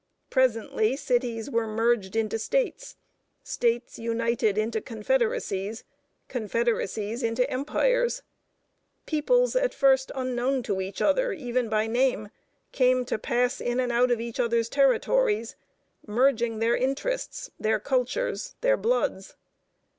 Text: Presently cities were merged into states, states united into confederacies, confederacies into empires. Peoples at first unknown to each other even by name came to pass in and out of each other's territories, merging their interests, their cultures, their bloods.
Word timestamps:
Presently 0.31 0.95
cities 0.97 1.47
were 1.51 1.67
merged 1.67 2.15
into 2.15 2.39
states, 2.39 2.95
states 3.43 3.99
united 3.99 4.57
into 4.57 4.81
confederacies, 4.81 5.83
confederacies 6.27 7.21
into 7.21 7.47
empires. 7.51 8.23
Peoples 9.05 9.55
at 9.55 9.75
first 9.75 10.11
unknown 10.15 10.63
to 10.63 10.81
each 10.81 11.03
other 11.03 11.33
even 11.33 11.69
by 11.69 11.85
name 11.85 12.29
came 12.71 13.05
to 13.05 13.19
pass 13.19 13.61
in 13.61 13.79
and 13.79 13.91
out 13.91 14.09
of 14.09 14.19
each 14.19 14.39
other's 14.39 14.69
territories, 14.69 15.55
merging 16.07 16.57
their 16.57 16.75
interests, 16.75 17.51
their 17.59 17.79
cultures, 17.79 18.55
their 18.61 18.77
bloods. 18.77 19.35